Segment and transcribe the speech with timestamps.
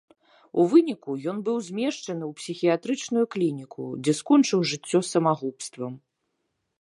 [0.61, 5.93] У выніку ён быў змешчаны ў псіхіятрычную клініку, дзе скончыў жыццё самагубствам.